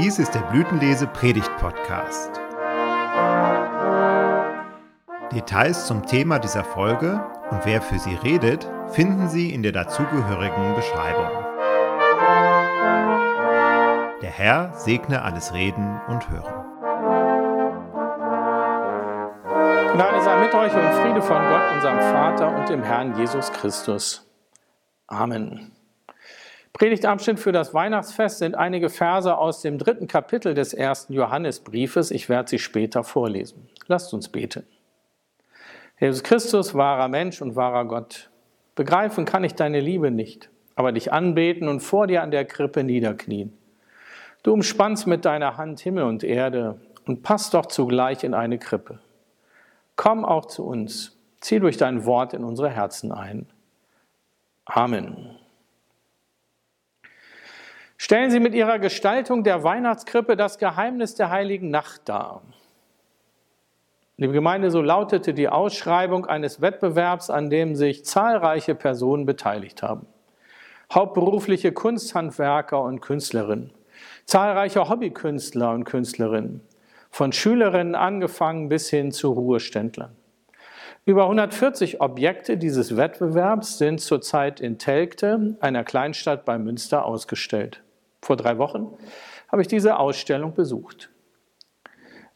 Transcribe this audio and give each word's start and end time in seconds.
Dies 0.00 0.20
ist 0.20 0.32
der 0.32 0.42
Blütenlese 0.42 1.08
Predigt 1.08 1.50
Podcast. 1.56 2.30
Details 5.32 5.88
zum 5.88 6.06
Thema 6.06 6.38
dieser 6.38 6.62
Folge 6.62 7.20
und 7.50 7.64
wer 7.64 7.82
für 7.82 7.98
sie 7.98 8.14
redet, 8.14 8.70
finden 8.92 9.28
Sie 9.28 9.52
in 9.52 9.64
der 9.64 9.72
dazugehörigen 9.72 10.76
Beschreibung. 10.76 11.26
Der 14.22 14.30
Herr 14.30 14.72
segne 14.74 15.22
alles 15.22 15.52
Reden 15.52 16.00
und 16.06 16.30
Hören. 16.30 16.64
Gnade 19.94 20.22
sei 20.22 20.44
mit 20.44 20.54
euch 20.54 20.74
und 20.74 20.92
Friede 21.02 21.22
von 21.22 21.42
Gott, 21.48 21.74
unserem 21.74 21.98
Vater 21.98 22.56
und 22.56 22.68
dem 22.68 22.84
Herrn 22.84 23.18
Jesus 23.18 23.50
Christus. 23.50 24.30
Amen. 25.08 25.72
Predigtabschnitt 26.78 27.40
für 27.40 27.50
das 27.50 27.74
Weihnachtsfest 27.74 28.38
sind 28.38 28.54
einige 28.54 28.88
Verse 28.88 29.36
aus 29.36 29.62
dem 29.62 29.78
dritten 29.78 30.06
Kapitel 30.06 30.54
des 30.54 30.72
ersten 30.72 31.12
Johannesbriefes. 31.12 32.12
Ich 32.12 32.28
werde 32.28 32.50
sie 32.50 32.60
später 32.60 33.02
vorlesen. 33.02 33.68
Lasst 33.88 34.14
uns 34.14 34.28
beten. 34.28 34.64
Jesus 35.98 36.22
Christus, 36.22 36.76
wahrer 36.76 37.08
Mensch 37.08 37.42
und 37.42 37.56
wahrer 37.56 37.84
Gott, 37.84 38.30
begreifen 38.76 39.24
kann 39.24 39.42
ich 39.42 39.56
deine 39.56 39.80
Liebe 39.80 40.12
nicht, 40.12 40.50
aber 40.76 40.92
dich 40.92 41.12
anbeten 41.12 41.66
und 41.66 41.80
vor 41.80 42.06
dir 42.06 42.22
an 42.22 42.30
der 42.30 42.44
Krippe 42.44 42.84
niederknien. 42.84 43.58
Du 44.44 44.52
umspannst 44.52 45.08
mit 45.08 45.24
deiner 45.24 45.56
Hand 45.56 45.80
Himmel 45.80 46.04
und 46.04 46.22
Erde 46.22 46.80
und 47.06 47.24
passt 47.24 47.54
doch 47.54 47.66
zugleich 47.66 48.22
in 48.22 48.34
eine 48.34 48.60
Krippe. 48.60 49.00
Komm 49.96 50.24
auch 50.24 50.46
zu 50.46 50.64
uns, 50.64 51.18
zieh 51.40 51.58
durch 51.58 51.76
dein 51.76 52.04
Wort 52.04 52.34
in 52.34 52.44
unsere 52.44 52.70
Herzen 52.70 53.10
ein. 53.10 53.48
Amen. 54.64 55.37
Stellen 58.00 58.30
Sie 58.30 58.38
mit 58.38 58.54
Ihrer 58.54 58.78
Gestaltung 58.78 59.42
der 59.42 59.64
Weihnachtskrippe 59.64 60.36
das 60.36 60.58
Geheimnis 60.58 61.16
der 61.16 61.30
heiligen 61.30 61.70
Nacht 61.70 62.02
dar. 62.08 62.42
Liebe 64.16 64.32
Gemeinde, 64.32 64.70
so 64.70 64.80
lautete 64.80 65.34
die 65.34 65.48
Ausschreibung 65.48 66.24
eines 66.24 66.60
Wettbewerbs, 66.60 67.28
an 67.28 67.50
dem 67.50 67.74
sich 67.74 68.04
zahlreiche 68.04 68.76
Personen 68.76 69.26
beteiligt 69.26 69.82
haben. 69.82 70.06
Hauptberufliche 70.94 71.72
Kunsthandwerker 71.72 72.80
und 72.80 73.00
Künstlerinnen, 73.00 73.72
zahlreiche 74.26 74.88
Hobbykünstler 74.88 75.72
und 75.72 75.82
Künstlerinnen, 75.82 76.60
von 77.10 77.32
Schülerinnen 77.32 77.96
angefangen 77.96 78.68
bis 78.68 78.88
hin 78.88 79.10
zu 79.10 79.32
Ruheständlern. 79.32 80.14
Über 81.04 81.24
140 81.24 82.00
Objekte 82.00 82.58
dieses 82.58 82.96
Wettbewerbs 82.96 83.78
sind 83.78 84.00
zurzeit 84.00 84.60
in 84.60 84.78
Telgte, 84.78 85.56
einer 85.58 85.82
Kleinstadt 85.82 86.44
bei 86.44 86.58
Münster, 86.58 87.04
ausgestellt. 87.04 87.82
Vor 88.28 88.36
drei 88.36 88.58
Wochen 88.58 88.94
habe 89.50 89.62
ich 89.62 89.68
diese 89.68 89.98
Ausstellung 89.98 90.52
besucht. 90.52 91.08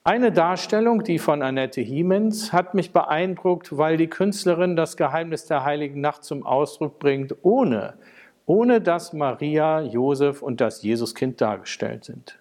Eine 0.05 0.33
Darstellung, 0.33 1.05
die 1.05 1.19
von 1.19 1.43
Annette 1.43 1.83
Hiemens, 1.83 2.51
hat 2.51 2.73
mich 2.73 2.95
beeindruckt, 2.95 3.77
weil 3.77 3.99
die 3.99 4.07
Künstlerin 4.07 4.75
das 4.75 4.97
Geheimnis 4.97 5.45
der 5.45 5.65
heiligen 5.65 6.01
Nacht 6.01 6.25
zum 6.25 6.47
Ausdruck 6.47 6.99
bringt, 6.99 7.35
ohne, 7.43 7.99
ohne 8.47 8.81
dass 8.81 9.13
Maria, 9.13 9.83
Josef 9.83 10.41
und 10.41 10.63
das 10.63 10.83
Jesuskind 10.83 11.39
dargestellt 11.43 12.05
sind. 12.05 12.39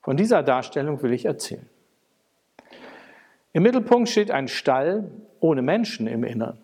Von 0.00 0.16
dieser 0.16 0.42
Darstellung 0.42 1.00
will 1.00 1.12
ich 1.12 1.26
erzählen. 1.26 1.68
Im 3.52 3.62
Mittelpunkt 3.62 4.08
steht 4.08 4.32
ein 4.32 4.48
Stall 4.48 5.12
ohne 5.38 5.62
Menschen 5.62 6.08
im 6.08 6.24
Innern, 6.24 6.58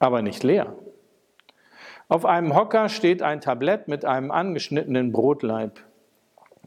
aber 0.00 0.22
nicht 0.22 0.42
leer. 0.42 0.74
Auf 2.10 2.26
einem 2.26 2.56
Hocker 2.56 2.88
steht 2.88 3.22
ein 3.22 3.40
Tablett 3.40 3.86
mit 3.86 4.04
einem 4.04 4.32
angeschnittenen 4.32 5.12
Brotleib, 5.12 5.78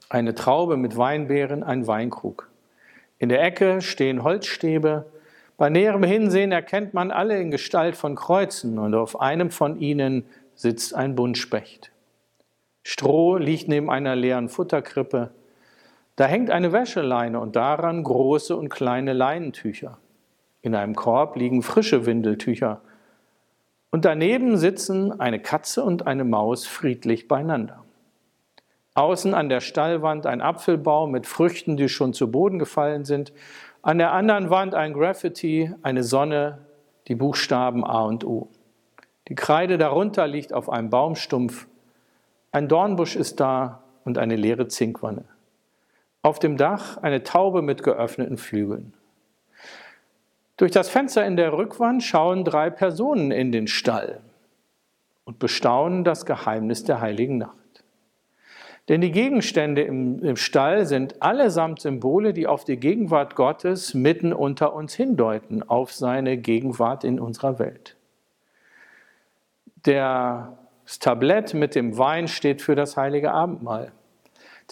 eine 0.07 0.35
Traube 0.35 0.77
mit 0.77 0.95
Weinbeeren, 0.95 1.63
ein 1.63 1.85
Weinkrug. 1.85 2.49
In 3.19 3.27
der 3.27 3.43
Ecke 3.43 3.81
stehen 3.81 4.23
Holzstäbe. 4.23 5.05
Bei 5.57 5.69
näherem 5.69 6.03
Hinsehen 6.03 6.53
erkennt 6.53 6.93
man 6.93 7.11
alle 7.11 7.41
in 7.41 7.51
Gestalt 7.51 7.97
von 7.97 8.15
Kreuzen 8.15 8.79
und 8.79 8.95
auf 8.95 9.19
einem 9.19 9.51
von 9.51 9.81
ihnen 9.81 10.23
sitzt 10.55 10.95
ein 10.95 11.13
Buntspecht. 11.13 11.91
Stroh 12.83 13.35
liegt 13.35 13.67
neben 13.67 13.89
einer 13.89 14.15
leeren 14.15 14.47
Futterkrippe. 14.47 15.31
Da 16.15 16.23
hängt 16.23 16.51
eine 16.51 16.71
Wäscheleine 16.71 17.41
und 17.41 17.57
daran 17.57 18.01
große 18.03 18.55
und 18.55 18.69
kleine 18.69 19.11
Leinentücher. 19.11 19.97
In 20.61 20.73
einem 20.73 20.95
Korb 20.95 21.35
liegen 21.35 21.63
frische 21.63 22.05
Windeltücher 22.05 22.79
und 23.93 24.05
daneben 24.05 24.57
sitzen 24.57 25.19
eine 25.19 25.39
Katze 25.39 25.83
und 25.83 26.07
eine 26.07 26.23
Maus 26.23 26.65
friedlich 26.65 27.27
beieinander. 27.27 27.83
Außen 28.95 29.35
an 29.35 29.49
der 29.49 29.61
Stallwand 29.61 30.25
ein 30.25 30.41
Apfelbaum 30.41 31.11
mit 31.11 31.27
Früchten, 31.27 31.77
die 31.77 31.87
schon 31.89 32.11
zu 32.11 32.31
Boden 32.31 32.57
gefallen 32.57 33.05
sind. 33.05 33.33
An 33.83 33.99
der 33.99 34.11
anderen 34.11 34.49
Wand 34.49 34.73
ein 34.73 34.93
Graffiti, 34.93 35.71
eine 35.83 36.03
Sonne, 36.03 36.57
die 37.07 37.13
Buchstaben 37.13 37.85
A 37.85 38.05
und 38.05 38.25
O. 38.25 38.47
Die 39.27 39.35
Kreide 39.35 39.77
darunter 39.77 40.25
liegt 40.25 40.53
auf 40.53 40.71
einem 40.71 40.89
Baumstumpf. 40.89 41.67
Ein 42.51 42.67
Dornbusch 42.67 43.15
ist 43.15 43.39
da 43.39 43.83
und 44.05 44.17
eine 44.17 44.37
leere 44.37 44.67
Zinkwanne. 44.67 45.25
Auf 46.23 46.39
dem 46.39 46.57
Dach 46.57 46.97
eine 46.97 47.21
Taube 47.21 47.61
mit 47.61 47.83
geöffneten 47.83 48.37
Flügeln. 48.37 48.95
Durch 50.57 50.71
das 50.71 50.89
Fenster 50.89 51.25
in 51.25 51.35
der 51.35 51.53
Rückwand 51.53 52.03
schauen 52.03 52.43
drei 52.43 52.69
Personen 52.69 53.31
in 53.31 53.51
den 53.51 53.67
Stall 53.67 54.21
und 55.23 55.39
bestaunen 55.39 56.03
das 56.03 56.25
Geheimnis 56.25 56.83
der 56.83 57.01
heiligen 57.01 57.37
Nacht. 57.37 57.57
Denn 58.89 58.99
die 58.99 59.11
Gegenstände 59.11 59.81
im, 59.81 60.21
im, 60.23 60.35
Stall 60.35 60.85
sind 60.85 61.21
allesamt 61.21 61.79
Symbole, 61.79 62.33
die 62.33 62.47
auf 62.47 62.65
die 62.65 62.77
Gegenwart 62.77 63.35
Gottes 63.35 63.93
mitten 63.93 64.33
unter 64.33 64.73
uns 64.73 64.93
hindeuten, 64.93 65.63
auf 65.63 65.93
seine 65.93 66.37
Gegenwart 66.37 67.05
in 67.05 67.19
unserer 67.19 67.59
Welt. 67.59 67.95
Das 69.83 70.99
Tablett 70.99 71.53
mit 71.53 71.75
dem 71.75 71.97
Wein 71.97 72.27
steht 72.27 72.61
für 72.61 72.75
das 72.75 72.97
heilige 72.97 73.31
Abendmahl. 73.31 73.93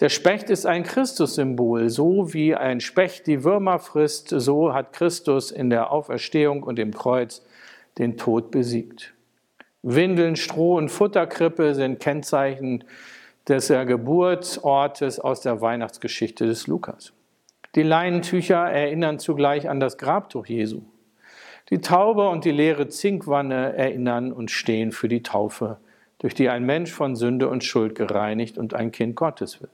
Der 0.00 0.08
Specht 0.08 0.50
ist 0.50 0.66
ein 0.66 0.84
Christussymbol. 0.84 1.90
So 1.90 2.32
wie 2.32 2.54
ein 2.54 2.80
Specht 2.80 3.26
die 3.26 3.44
Würmer 3.44 3.78
frisst, 3.78 4.28
so 4.28 4.72
hat 4.72 4.92
Christus 4.92 5.50
in 5.50 5.70
der 5.70 5.92
Auferstehung 5.92 6.62
und 6.62 6.78
im 6.78 6.92
Kreuz 6.92 7.44
den 7.98 8.16
Tod 8.16 8.50
besiegt. 8.50 9.12
Windeln, 9.82 10.36
Stroh 10.36 10.76
und 10.76 10.88
Futterkrippe 10.88 11.74
sind 11.74 12.00
Kennzeichen 12.00 12.84
des 13.48 13.68
Geburtsortes 13.68 15.18
aus 15.18 15.40
der 15.40 15.60
Weihnachtsgeschichte 15.60 16.46
des 16.46 16.66
Lukas. 16.68 17.12
Die 17.74 17.82
Leinentücher 17.82 18.70
erinnern 18.70 19.18
zugleich 19.18 19.68
an 19.68 19.80
das 19.80 19.98
Grabtuch 19.98 20.46
Jesu. 20.46 20.82
Die 21.70 21.80
Taube 21.80 22.28
und 22.28 22.44
die 22.44 22.50
leere 22.50 22.88
Zinkwanne 22.88 23.74
erinnern 23.76 24.32
und 24.32 24.50
stehen 24.50 24.92
für 24.92 25.08
die 25.08 25.22
Taufe, 25.22 25.78
durch 26.18 26.34
die 26.34 26.48
ein 26.48 26.64
Mensch 26.64 26.92
von 26.92 27.16
Sünde 27.16 27.48
und 27.48 27.64
Schuld 27.64 27.94
gereinigt 27.94 28.58
und 28.58 28.74
ein 28.74 28.92
Kind 28.92 29.16
Gottes 29.16 29.60
wird. 29.60 29.70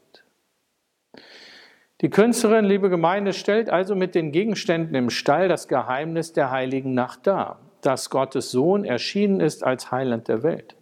Die 2.00 2.10
Künstlerin, 2.10 2.64
liebe 2.64 2.90
Gemeinde, 2.90 3.32
stellt 3.32 3.70
also 3.70 3.96
mit 3.96 4.14
den 4.14 4.30
Gegenständen 4.30 4.94
im 4.94 5.10
Stall 5.10 5.48
das 5.48 5.66
Geheimnis 5.66 6.32
der 6.32 6.52
heiligen 6.52 6.94
Nacht 6.94 7.26
dar, 7.26 7.58
dass 7.80 8.08
Gottes 8.08 8.52
Sohn 8.52 8.84
erschienen 8.84 9.40
ist 9.40 9.64
als 9.64 9.90
Heiland 9.90 10.28
der 10.28 10.44
Welt, 10.44 10.76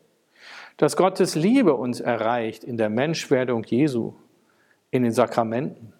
dass 0.76 0.94
Gottes 0.94 1.34
Liebe 1.34 1.74
uns 1.74 2.00
erreicht 2.00 2.64
in 2.64 2.76
der 2.76 2.90
Menschwerdung 2.90 3.64
Jesu, 3.64 4.12
in 4.90 5.04
den 5.04 5.12
Sakramenten, 5.12 5.94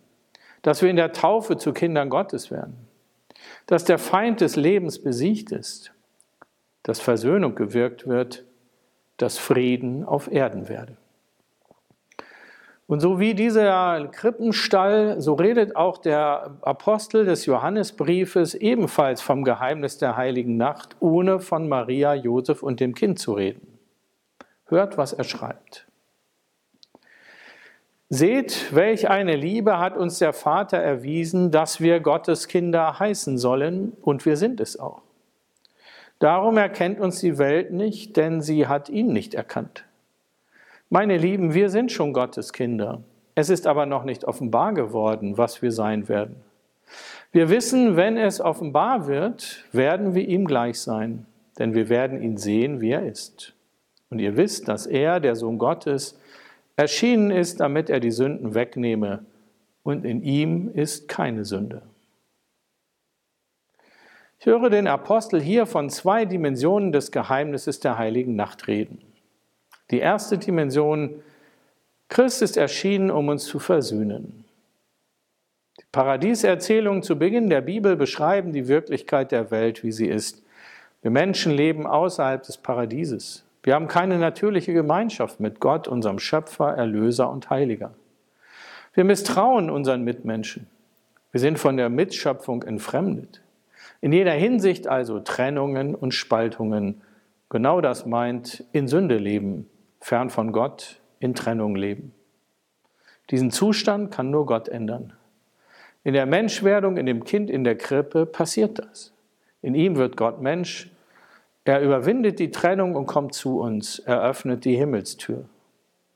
dass 0.61 0.83
wir 0.83 0.91
in 0.91 0.97
der 0.97 1.13
Taufe 1.13 1.57
zu 1.57 1.73
Kindern 1.73 2.11
Gottes 2.11 2.51
werden, 2.51 2.77
dass 3.67 3.85
der 3.85 3.99
Feind 3.99 4.43
des 4.43 4.57
Lebens 4.57 5.03
besiegt 5.03 5.51
ist, 5.51 5.93
dass 6.83 7.01
Versöhnung 7.01 7.55
gewirkt 7.55 8.07
wird, 8.07 8.45
dass 9.17 9.39
Frieden 9.39 10.05
auf 10.05 10.31
Erden 10.31 10.69
werde. 10.69 10.99
Und 12.89 13.01
so 13.01 13.19
wie 13.19 13.35
dieser 13.35 14.07
Krippenstall, 14.13 15.21
so 15.21 15.35
redet 15.35 15.75
auch 15.75 15.99
der 15.99 16.57
Apostel 16.63 17.25
des 17.25 17.45
Johannesbriefes 17.45 18.55
ebenfalls 18.55 19.21
vom 19.21 19.43
Geheimnis 19.43 19.99
der 19.99 20.17
heiligen 20.17 20.57
Nacht, 20.57 20.95
ohne 21.01 21.41
von 21.41 21.69
Maria, 21.69 22.15
Josef 22.15 22.63
und 22.63 22.79
dem 22.79 22.95
Kind 22.95 23.19
zu 23.19 23.33
reden. 23.33 23.79
Hört, 24.67 24.97
was 24.97 25.13
er 25.13 25.25
schreibt. 25.25 25.87
Seht, 28.09 28.73
welch 28.73 29.11
eine 29.11 29.35
Liebe 29.35 29.81
hat 29.81 29.97
uns 29.97 30.21
der 30.21 30.33
Vater 30.33 30.79
erwiesen, 30.79 31.51
dass 31.51 31.81
wir 31.81 31.99
Gottes 31.99 32.47
Kinder 32.47 33.01
heißen 33.01 33.37
sollen, 33.37 33.97
und 34.01 34.25
wir 34.25 34.37
sind 34.37 34.61
es 34.61 34.79
auch. 34.79 35.03
Darum 36.21 36.57
erkennt 36.57 37.01
uns 37.01 37.19
die 37.19 37.37
Welt 37.37 37.73
nicht, 37.73 38.17
denn 38.17 38.43
sie 38.43 38.69
hat 38.69 38.89
ihn 38.89 39.09
nicht 39.09 39.35
erkannt. 39.35 39.86
Meine 40.89 41.19
Lieben, 41.19 41.53
wir 41.53 41.69
sind 41.69 41.91
schon 41.91 42.13
Gottes 42.13 42.53
Kinder. 42.53 43.03
Es 43.35 43.51
ist 43.51 43.67
aber 43.67 43.87
noch 43.87 44.05
nicht 44.05 44.25
offenbar 44.25 44.73
geworden, 44.73 45.37
was 45.37 45.61
wir 45.61 45.73
sein 45.73 46.09
werden. 46.09 46.37
Wir 47.33 47.51
wissen, 47.51 47.97
wenn 47.97 48.17
es 48.17 48.41
offenbar 48.41 49.09
wird, 49.09 49.65
werden 49.73 50.15
wir 50.15 50.29
ihm 50.29 50.47
gleich 50.47 50.81
sein, 50.81 51.27
denn 51.59 51.75
wir 51.75 51.89
werden 51.89 52.23
ihn 52.23 52.37
sehen, 52.37 52.81
wie 52.81 52.93
er 52.93 53.05
ist. 53.05 53.53
Und 54.11 54.21
ihr 54.21 54.37
wisst, 54.37 54.69
dass 54.69 54.87
er, 54.87 55.19
der 55.19 55.35
Sohn 55.35 55.59
Gottes, 55.59 56.21
erschienen 56.77 57.33
ist, 57.33 57.59
damit 57.59 57.91
er 57.91 57.99
die 57.99 58.13
Sünden 58.13 58.55
wegnehme, 58.55 59.25
und 59.83 60.05
in 60.05 60.23
ihm 60.23 60.71
ist 60.73 61.09
keine 61.09 61.45
Sünde. 61.45 61.83
Ich 64.39 64.47
höre 64.47 64.71
den 64.71 64.87
Apostel 64.87 65.41
hier 65.41 65.67
von 65.67 65.91
zwei 65.91 66.25
Dimensionen 66.25 66.93
des 66.93 67.11
Geheimnisses 67.11 67.81
der 67.81 67.99
heiligen 67.99 68.37
Nacht 68.37 68.69
reden. 68.69 69.01
Die 69.91 69.99
erste 69.99 70.39
Dimension, 70.39 71.23
Christ 72.09 72.43
ist 72.43 72.57
erschienen, 72.57 73.11
um 73.11 73.29
uns 73.29 73.45
zu 73.45 73.59
versöhnen. 73.59 74.45
Die 75.79 75.85
Paradieserzählungen 75.93 77.03
zu 77.03 77.19
Beginn 77.19 77.51
der 77.51 77.61
Bibel 77.61 77.97
beschreiben 77.97 78.53
die 78.53 78.69
Wirklichkeit 78.69 79.33
der 79.33 79.51
Welt, 79.51 79.85
wie 79.85 79.93
sie 79.93 80.09
ist. 80.09 80.43
Wir 81.03 81.11
Menschen 81.11 81.53
leben 81.53 81.87
außerhalb 81.87 82.43
des 82.43 82.57
Paradieses. 82.57 83.45
Wir 83.63 83.75
haben 83.75 83.89
keine 83.89 84.19
natürliche 84.19 84.73
Gemeinschaft 84.73 85.41
mit 85.41 85.61
Gott, 85.61 85.89
unserem 85.89 86.19
Schöpfer, 86.19 86.75
Erlöser 86.75 87.31
und 87.31 87.51
Heiliger. 87.51 87.95
Wir 88.95 89.05
misstrauen 89.05 89.71
unseren 89.71 90.03
Mitmenschen. 90.03 90.69
Wir 91.33 91.41
sind 91.41 91.59
von 91.59 91.77
der 91.77 91.91
Mitschöpfung 91.91 92.63
entfremdet. 92.63 93.43
In 94.01 94.13
jeder 94.13 94.33
Hinsicht 94.33 94.87
also 94.87 95.21
Trennungen 95.21 95.95
und 95.95 96.15
Spaltungen. 96.15 97.03
Genau 97.51 97.81
das 97.81 98.07
meint 98.07 98.65
in 98.73 98.89
Sünde 98.89 99.19
leben, 99.19 99.69
fern 100.01 100.31
von 100.31 100.53
Gott, 100.53 101.01
in 101.19 101.35
Trennung 101.35 101.77
leben. 101.77 102.13
Diesen 103.31 103.51
Zustand 103.51 104.13
kann 104.13 104.31
nur 104.31 104.47
Gott 104.47 104.69
ändern. 104.69 105.13
In 106.05 106.13
der 106.13 106.27
Menschwerdung, 106.27 106.97
in 106.97 107.07
dem 107.07 107.25
Kind 107.25 107.51
in 107.51 107.65
der 107.65 107.77
Krippe 107.77 108.27
passiert 108.27 108.79
das. 108.79 109.13
In 109.63 109.75
ihm 109.75 109.97
wird 109.97 110.17
Gott 110.17 110.41
Mensch. 110.41 110.91
Er 111.65 111.81
überwindet 111.81 112.39
die 112.39 112.53
Trennung 112.53 112.95
und 112.95 113.07
kommt 113.07 113.35
zu 113.35 113.59
uns. 113.61 113.99
Er 113.99 114.23
öffnet 114.23 114.65
die 114.65 114.77
Himmelstür. 114.77 115.47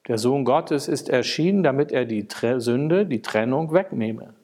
Der 0.07 0.19
Sohn 0.19 0.45
Gottes 0.45 0.87
ist 0.87 1.09
erschienen, 1.09 1.63
damit 1.63 1.91
er 1.91 2.05
die 2.05 2.29
Sünde, 2.59 3.07
die 3.07 3.23
Trennung 3.23 3.73
wegnehme. 3.73 4.35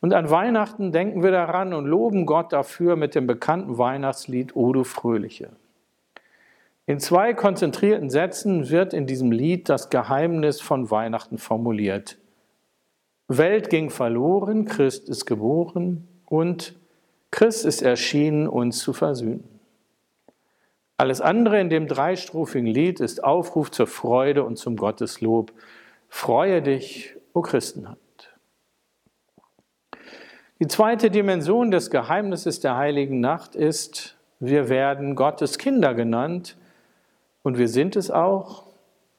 Und 0.00 0.12
an 0.12 0.28
Weihnachten 0.28 0.92
denken 0.92 1.22
wir 1.22 1.30
daran 1.30 1.72
und 1.72 1.86
loben 1.86 2.26
Gott 2.26 2.52
dafür 2.52 2.96
mit 2.96 3.14
dem 3.14 3.26
bekannten 3.26 3.78
Weihnachtslied 3.78 4.54
O 4.54 4.72
du 4.74 4.84
Fröhliche. 4.84 5.48
In 6.86 7.00
zwei 7.00 7.32
konzentrierten 7.32 8.10
Sätzen 8.10 8.68
wird 8.68 8.92
in 8.92 9.06
diesem 9.06 9.32
Lied 9.32 9.68
das 9.70 9.88
Geheimnis 9.88 10.60
von 10.60 10.90
Weihnachten 10.90 11.38
formuliert. 11.38 12.18
Welt 13.26 13.70
ging 13.70 13.88
verloren, 13.88 14.66
Christ 14.66 15.08
ist 15.08 15.24
geboren 15.24 16.06
und 16.26 16.74
Christ 17.30 17.64
ist 17.64 17.80
erschienen, 17.80 18.46
uns 18.46 18.80
zu 18.80 18.92
versöhnen. 18.92 19.48
Alles 20.98 21.22
andere 21.22 21.58
in 21.58 21.70
dem 21.70 21.88
dreistrophigen 21.88 22.68
Lied 22.68 23.00
ist 23.00 23.24
Aufruf 23.24 23.70
zur 23.70 23.86
Freude 23.86 24.44
und 24.44 24.58
zum 24.58 24.76
Gotteslob. 24.76 25.52
Freue 26.08 26.60
dich, 26.60 27.16
o 27.32 27.40
Christenheit. 27.40 27.98
Die 30.60 30.68
zweite 30.68 31.10
Dimension 31.10 31.70
des 31.70 31.90
Geheimnisses 31.90 32.60
der 32.60 32.76
heiligen 32.76 33.20
Nacht 33.20 33.56
ist, 33.56 34.16
wir 34.38 34.68
werden 34.68 35.16
Gottes 35.16 35.58
Kinder 35.58 35.94
genannt 35.94 36.56
und 37.44 37.58
wir 37.58 37.68
sind 37.68 37.94
es 37.94 38.10
auch, 38.10 38.64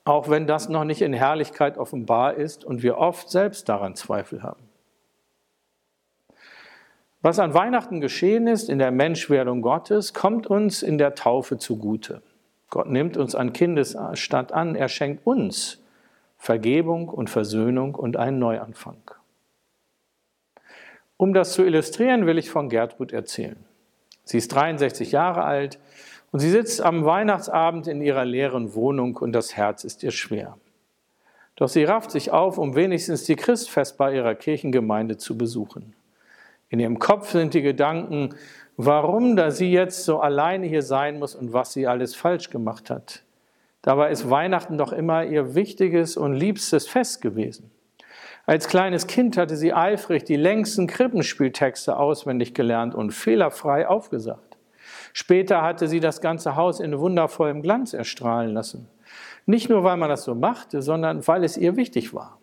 auch 0.04 0.30
wenn 0.30 0.48
das 0.48 0.68
noch 0.68 0.84
nicht 0.84 1.02
in 1.02 1.14
Herrlichkeit 1.14 1.78
offenbar 1.78 2.34
ist 2.34 2.66
und 2.66 2.84
wir 2.84 2.98
oft 2.98 3.30
selbst 3.30 3.70
daran 3.70 3.96
Zweifel 3.96 4.44
haben. 4.44 4.64
Was 7.22 7.40
an 7.40 7.54
Weihnachten 7.54 8.02
geschehen 8.02 8.48
ist 8.48 8.70
in 8.70 8.78
der 8.80 8.92
Menschwerdung 8.92 9.62
Gottes, 9.62 10.14
kommt 10.14 10.48
uns 10.48 10.84
in 10.84 10.98
der 10.98 11.16
Taufe 11.16 11.58
zugute. 11.58 12.22
Gott 12.70 12.90
nimmt 12.90 13.16
uns 13.16 13.36
an 13.36 13.54
Kindesstatt 13.54 14.52
an, 14.52 14.76
er 14.76 14.90
schenkt 14.90 15.26
uns 15.26 15.82
Vergebung 16.38 17.10
und 17.10 17.30
Versöhnung 17.30 17.96
und 17.96 18.18
einen 18.18 18.40
Neuanfang. 18.40 19.02
Um 21.18 21.34
das 21.34 21.54
zu 21.54 21.64
illustrieren, 21.64 22.26
will 22.26 22.38
ich 22.38 22.50
von 22.50 22.70
Gertrud 22.70 23.12
erzählen. 23.12 23.64
Sie 24.24 24.38
ist 24.40 24.50
63 24.50 25.12
Jahre 25.12 25.44
alt 25.44 25.80
und 26.36 26.42
sie 26.42 26.50
sitzt 26.50 26.82
am 26.82 27.06
Weihnachtsabend 27.06 27.88
in 27.88 28.02
ihrer 28.02 28.26
leeren 28.26 28.76
Wohnung 28.76 29.16
und 29.16 29.32
das 29.32 29.56
Herz 29.56 29.86
ist 29.86 30.04
ihr 30.04 30.12
schwer. 30.12 30.58
Doch 31.56 31.70
sie 31.70 31.86
rafft 31.86 32.12
sich 32.12 32.30
auf, 32.30 32.58
um 32.58 32.76
wenigstens 32.76 33.24
die 33.24 33.38
Christfestbar 33.38 34.12
ihrer 34.12 34.36
Kirchengemeinde 34.36 35.16
zu 35.16 35.38
besuchen. 35.38 35.96
In 36.68 36.82
ihrem 36.82 37.00
Kopf 37.00 37.32
sind 37.32 37.54
die 37.54 37.62
Gedanken, 37.62 38.36
warum 38.76 39.38
da 39.38 39.50
sie 39.50 39.72
jetzt 39.72 40.04
so 40.04 40.20
alleine 40.20 40.66
hier 40.66 40.82
sein 40.82 41.20
muss 41.20 41.36
und 41.36 41.54
was 41.54 41.72
sie 41.72 41.88
alles 41.88 42.16
falsch 42.16 42.50
gemacht 42.50 42.90
hat. 42.90 43.24
Dabei 43.82 44.12
ist 44.12 44.30
Weihnachten 44.30 44.78
doch 44.78 44.92
immer 44.92 45.24
ihr 45.24 45.56
wichtiges 45.56 46.18
und 46.18 46.34
liebstes 46.34 46.86
Fest 46.86 47.22
gewesen. 47.22 47.72
Als 48.46 48.68
kleines 48.68 49.08
Kind 49.08 49.38
hatte 49.38 49.56
sie 49.56 49.72
eifrig 49.72 50.26
die 50.26 50.36
längsten 50.36 50.88
Krippenspieltexte 50.88 51.96
auswendig 51.96 52.54
gelernt 52.54 52.94
und 52.94 53.12
fehlerfrei 53.12 53.88
aufgesagt. 53.88 54.55
Später 55.18 55.62
hatte 55.62 55.88
sie 55.88 56.02
das 56.02 56.20
ganze 56.20 56.58
Haus 56.58 56.82
in 56.82 57.00
wundervollem 57.00 57.62
Glanz 57.62 57.94
erstrahlen 57.94 58.54
lassen. 58.54 58.90
Nicht 59.46 59.70
nur, 59.70 59.86
weil 59.86 59.96
man 59.96 60.10
das 60.10 60.26
so 60.26 60.36
machte, 60.36 60.82
sondern 60.82 61.26
weil 61.26 61.46
es 61.46 61.56
ihr 61.56 61.78
wichtig 61.78 62.14
war. 62.14 62.38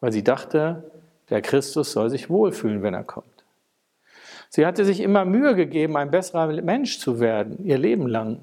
Weil 0.00 0.10
sie 0.10 0.24
dachte, 0.24 0.90
der 1.30 1.40
Christus 1.40 1.92
soll 1.92 2.10
sich 2.10 2.28
wohlfühlen, 2.28 2.82
wenn 2.82 2.94
er 2.94 3.04
kommt. 3.04 3.44
Sie 4.48 4.66
hatte 4.66 4.84
sich 4.84 4.98
immer 4.98 5.24
Mühe 5.24 5.54
gegeben, 5.54 5.96
ein 5.96 6.10
besserer 6.10 6.48
Mensch 6.48 6.98
zu 6.98 7.20
werden, 7.20 7.64
ihr 7.64 7.78
Leben 7.78 8.08
lang. 8.08 8.40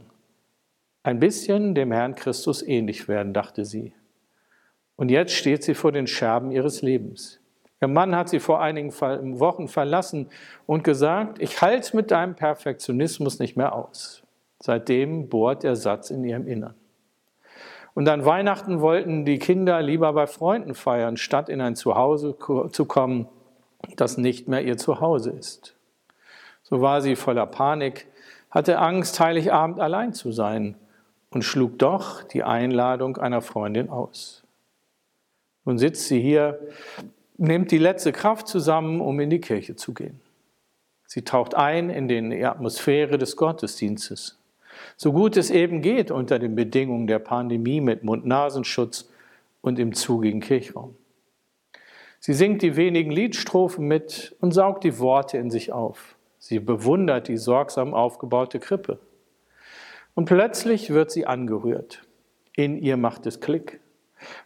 Ein 1.04 1.20
bisschen 1.20 1.76
dem 1.76 1.92
Herrn 1.92 2.16
Christus 2.16 2.62
ähnlich 2.62 3.10
werden, 3.10 3.34
dachte 3.34 3.66
sie. 3.66 3.92
Und 4.96 5.12
jetzt 5.12 5.34
steht 5.34 5.62
sie 5.62 5.74
vor 5.74 5.92
den 5.92 6.08
Scherben 6.08 6.52
ihres 6.52 6.82
Lebens. 6.82 7.42
Ihr 7.86 7.90
Mann 7.90 8.16
hat 8.16 8.30
sie 8.30 8.40
vor 8.40 8.62
einigen 8.62 8.92
Wochen 9.40 9.68
verlassen 9.68 10.28
und 10.66 10.84
gesagt, 10.84 11.40
ich 11.40 11.62
halte 11.62 11.96
mit 11.96 12.10
deinem 12.10 12.34
Perfektionismus 12.34 13.38
nicht 13.38 13.58
mehr 13.58 13.76
aus. 13.76 14.24
Seitdem 14.60 15.30
bohrt 15.30 15.62
der 15.62 15.76
Satz 15.76 16.10
in 16.10 16.24
ihrem 16.24 16.48
Innern. 16.48 16.74
Und 17.94 18.10
an 18.10 18.26
Weihnachten 18.26 18.82
wollten 18.82 19.24
die 19.24 19.38
Kinder 19.38 19.84
lieber 19.84 20.12
bei 20.14 20.26
Freunden 20.26 20.74
feiern, 20.74 21.16
statt 21.16 21.48
in 21.48 21.62
ein 21.62 21.76
Zuhause 21.76 22.36
zu 22.72 22.86
kommen, 22.86 23.28
das 23.98 24.18
nicht 24.18 24.48
mehr 24.48 24.64
ihr 24.64 24.78
Zuhause 24.78 25.30
ist. 25.30 25.76
So 26.64 26.82
war 26.82 27.02
sie 27.02 27.16
voller 27.16 27.46
Panik, 27.46 28.08
hatte 28.50 28.80
Angst, 28.80 29.20
Heiligabend 29.20 29.80
allein 29.80 30.12
zu 30.12 30.32
sein 30.32 30.74
und 31.30 31.44
schlug 31.44 31.78
doch 31.78 32.24
die 32.24 32.44
Einladung 32.44 33.18
einer 33.18 33.44
Freundin 33.44 33.92
aus. 33.92 34.42
Nun 35.65 35.77
sitzt 35.77 36.08
sie 36.08 36.20
hier, 36.20 36.60
nimmt 37.38 37.72
die 37.72 37.77
letzte 37.77 38.12
Kraft 38.12 38.48
zusammen, 38.48 39.01
um 39.01 39.20
in 39.20 39.30
die 39.30 39.42
Kirche 39.42 39.75
zu 39.75 39.94
gehen. 39.94 40.22
Sie 41.06 41.24
taucht 41.24 41.56
ein 41.56 41.89
in 41.89 42.08
die 42.08 42.46
Atmosphäre 42.46 43.18
des 43.18 43.36
Gottesdienstes 43.36 44.38
so 44.98 45.13
gut 45.13 45.38
es 45.38 45.50
eben 45.50 45.82
geht 45.82 46.12
unter 46.12 46.39
den 46.39 46.56
Bedingungen 46.56 47.08
der 47.08 47.20
Pandemie 47.20 47.82
mit 47.82 48.04
Mund-Nasenschutz 48.04 49.10
und 49.62 49.80
im 49.80 49.94
zugigen 49.94 50.42
Kirchraum. 50.42 50.96
Sie 52.20 52.34
singt 52.34 52.62
die 52.62 52.75
wenigen 52.75 53.12
Liedstrophen 53.12 53.88
mit 53.88 54.36
und 54.39 54.51
saugt 54.51 54.84
die 54.84 55.00
Worte 55.00 55.38
in 55.38 55.51
sich 55.51 55.72
auf. 55.72 56.15
Sie 56.39 56.60
bewundert 56.60 57.27
die 57.27 57.38
sorgsam 57.38 57.94
aufgebaute 57.94 58.60
Krippe. 58.60 59.00
Und 60.13 60.25
plötzlich 60.25 60.92
wird 60.92 61.12
sie 61.12 61.25
angerührt. 61.25 62.04
In 62.56 62.77
ihr 62.77 62.98
macht 62.98 63.25
es 63.25 63.42
Klick. 63.42 63.80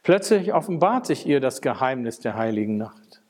Plötzlich 0.03 0.53
offenbart 0.53 1.05
sich 1.05 1.25
ihr 1.25 1.39
das 1.39 1.62
Geheimnis 1.62 2.19
der 2.19 2.36
heiligen 2.36 2.77
Nacht. 2.77 3.21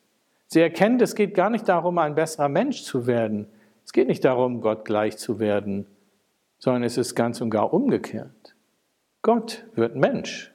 Sie 0.47 0.61
erkennt, 0.61 1.01
es 1.01 1.15
geht 1.15 1.33
gar 1.33 1.49
nicht 1.49 1.69
darum, 1.69 1.97
ein 1.97 2.15
besserer 2.15 2.49
Mensch 2.49 2.83
zu 2.83 3.07
werden. 3.07 3.47
Es 3.85 3.93
geht 3.93 4.07
nicht 4.07 4.25
darum, 4.25 4.61
Gott 4.61 4.85
gleich 4.85 5.17
zu 5.17 5.39
werden, 5.39 5.85
sondern 6.57 6.83
es 6.83 6.97
ist 6.97 7.15
ganz 7.15 7.41
und 7.41 7.49
gar 7.49 7.73
umgekehrt. 7.73 8.55
Gott 9.21 9.65
wird 9.75 9.95
Mensch. 9.95 10.51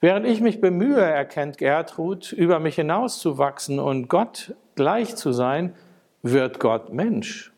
Während 0.00 0.26
ich 0.26 0.40
mich 0.40 0.60
bemühe, 0.60 1.00
erkennt 1.00 1.58
Gertrud, 1.58 2.32
über 2.32 2.60
mich 2.60 2.76
hinauszuwachsen 2.76 3.80
und 3.80 4.08
Gott 4.08 4.54
gleich 4.76 5.16
zu 5.16 5.32
sein, 5.32 5.74
wird 6.22 6.60
Gott 6.60 6.92
Mensch, 6.92 7.52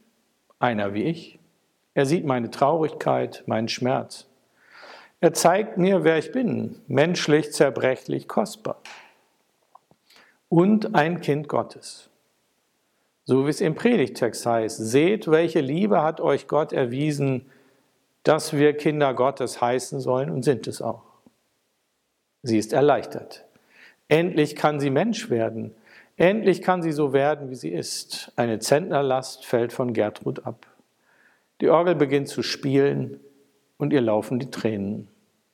einer 0.59 0.95
wie 0.95 1.05
ich. 1.05 1.39
Er 1.93 2.07
sieht 2.07 2.25
meine 2.25 2.51
Traurigkeit, 2.51 3.43
meinen 3.47 3.69
Schmerz. 3.69 4.30
Er 5.21 5.35
zeigt 5.35 5.77
mir, 5.77 6.03
wer 6.03 6.17
ich 6.17 6.33
bin, 6.33 6.81
menschlich, 6.89 7.53
zerbrechlich, 7.53 8.27
kostbar. 8.27 8.81
Und 10.49 10.95
ein 10.95 11.21
Kind 11.21 11.47
Gottes. 11.47 12.09
So 13.25 13.45
wie 13.45 13.51
es 13.51 13.61
im 13.61 13.75
Predigtext 13.75 14.47
heißt, 14.47 14.79
seht, 14.79 15.31
welche 15.31 15.61
Liebe 15.61 16.03
hat 16.03 16.21
euch 16.21 16.49
Gott 16.49 16.73
erwiesen, 16.73 17.47
dass 18.23 18.55
wir 18.55 18.77
Kinder 18.77 19.13
Gottes 19.13 19.61
heißen 19.61 20.01
sollen 20.01 20.31
und 20.31 20.43
sind 20.43 20.67
es 20.67 20.81
auch. 20.81 21.03
Sie 22.43 22.59
ist 22.59 22.73
erleichtert. 22.73 23.45
Endlich 24.09 24.57
kann 24.57 24.81
sie 24.81 24.91
Mensch 24.91 25.29
werden. 25.29 25.75
Endlich 26.17 26.63
kann 26.63 26.83
sie 26.83 26.93
so 26.93 27.13
werden, 27.13 27.51
wie 27.51 27.55
sie 27.55 27.71
ist. 27.71 28.33
Eine 28.37 28.59
Zentnerlast 28.59 29.45
fällt 29.45 29.73
von 29.73 29.93
Gertrud 29.93 30.47
ab. 30.47 30.67
Die 31.61 31.69
Orgel 31.69 31.95
beginnt 31.95 32.29
zu 32.29 32.43
spielen 32.43 33.21
und 33.81 33.93
ihr 33.93 34.03
laufen 34.03 34.39
die 34.39 34.51
Tränen. 34.51 35.09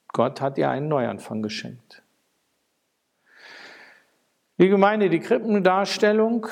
Gott 0.08 0.40
hat 0.40 0.58
ihr 0.58 0.68
einen 0.68 0.88
Neuanfang 0.88 1.42
geschenkt. 1.42 2.02
Die 4.58 4.68
Gemeinde, 4.68 5.10
die 5.10 5.20
Krippendarstellung, 5.20 6.48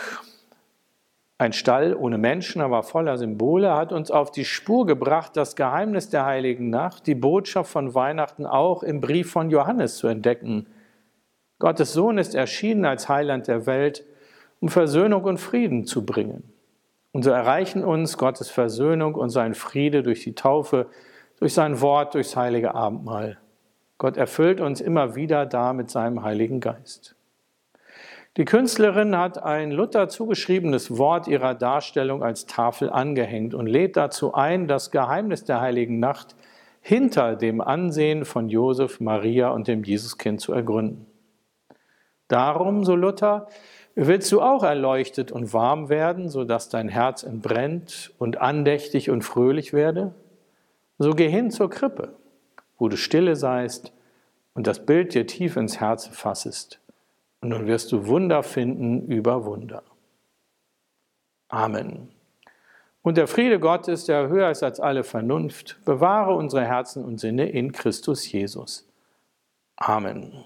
ein 1.38 1.52
Stall 1.52 1.96
ohne 1.96 2.16
Menschen, 2.16 2.62
aber 2.62 2.82
voller 2.82 3.18
Symbole, 3.18 3.74
hat 3.74 3.92
uns 3.92 4.10
auf 4.10 4.30
die 4.30 4.44
Spur 4.44 4.86
gebracht, 4.86 5.36
das 5.36 5.56
Geheimnis 5.56 6.10
der 6.10 6.24
heiligen 6.24 6.70
Nacht, 6.70 7.06
die 7.06 7.14
Botschaft 7.14 7.72
von 7.72 7.94
Weihnachten 7.94 8.46
auch 8.46 8.82
im 8.82 9.00
Brief 9.00 9.32
von 9.32 9.50
Johannes 9.50 9.96
zu 9.96 10.06
entdecken. 10.06 10.66
Gottes 11.58 11.92
Sohn 11.92 12.18
ist 12.18 12.34
erschienen 12.34 12.84
als 12.84 13.08
Heiland 13.08 13.48
der 13.48 13.66
Welt, 13.66 14.04
um 14.60 14.68
Versöhnung 14.68 15.24
und 15.24 15.38
Frieden 15.38 15.86
zu 15.86 16.06
bringen. 16.06 16.44
Und 17.10 17.22
so 17.22 17.30
erreichen 17.30 17.82
uns 17.82 18.18
Gottes 18.18 18.50
Versöhnung 18.50 19.14
und 19.14 19.30
sein 19.30 19.54
Friede 19.54 20.02
durch 20.02 20.22
die 20.22 20.34
Taufe, 20.34 20.86
durch 21.44 21.52
sein 21.52 21.82
Wort, 21.82 22.14
durchs 22.14 22.36
heilige 22.36 22.74
Abendmahl. 22.74 23.36
Gott 23.98 24.16
erfüllt 24.16 24.62
uns 24.62 24.80
immer 24.80 25.14
wieder 25.14 25.44
da 25.44 25.74
mit 25.74 25.90
seinem 25.90 26.22
Heiligen 26.22 26.58
Geist. 26.58 27.16
Die 28.38 28.46
Künstlerin 28.46 29.18
hat 29.18 29.42
ein 29.42 29.70
Luther 29.70 30.08
zugeschriebenes 30.08 30.96
Wort 30.96 31.28
ihrer 31.28 31.54
Darstellung 31.54 32.22
als 32.22 32.46
Tafel 32.46 32.88
angehängt 32.88 33.52
und 33.52 33.66
lädt 33.66 33.98
dazu 33.98 34.32
ein, 34.32 34.68
das 34.68 34.90
Geheimnis 34.90 35.44
der 35.44 35.60
heiligen 35.60 36.00
Nacht 36.00 36.34
hinter 36.80 37.36
dem 37.36 37.60
Ansehen 37.60 38.24
von 38.24 38.48
Josef, 38.48 38.98
Maria 39.00 39.50
und 39.50 39.68
dem 39.68 39.84
Jesuskind 39.84 40.40
zu 40.40 40.54
ergründen. 40.54 41.04
Darum, 42.26 42.84
so 42.84 42.96
Luther, 42.96 43.48
willst 43.94 44.32
du 44.32 44.40
auch 44.40 44.62
erleuchtet 44.62 45.30
und 45.30 45.52
warm 45.52 45.90
werden, 45.90 46.30
sodass 46.30 46.70
dein 46.70 46.88
Herz 46.88 47.22
entbrennt 47.22 48.14
und 48.16 48.40
andächtig 48.40 49.10
und 49.10 49.24
fröhlich 49.24 49.74
werde? 49.74 50.14
So 50.98 51.10
geh 51.12 51.28
hin 51.28 51.50
zur 51.50 51.70
Krippe, 51.70 52.14
wo 52.78 52.88
du 52.88 52.96
stille 52.96 53.36
seist 53.36 53.92
und 54.54 54.66
das 54.66 54.86
Bild 54.86 55.14
dir 55.14 55.26
tief 55.26 55.56
ins 55.56 55.80
Herz 55.80 56.06
fassest 56.06 56.80
und 57.40 57.50
nun 57.50 57.66
wirst 57.66 57.92
du 57.92 58.06
Wunder 58.06 58.42
finden 58.42 59.06
über 59.06 59.44
Wunder. 59.44 59.82
Amen. 61.48 62.08
Und 63.02 63.18
der 63.18 63.26
Friede 63.26 63.60
Gottes, 63.60 64.06
der 64.06 64.28
höher 64.28 64.50
ist 64.50 64.62
als 64.62 64.80
alle 64.80 65.04
Vernunft, 65.04 65.78
bewahre 65.84 66.34
unsere 66.34 66.64
Herzen 66.64 67.04
und 67.04 67.20
Sinne 67.20 67.50
in 67.50 67.72
Christus 67.72 68.30
Jesus. 68.32 68.88
Amen. 69.76 70.42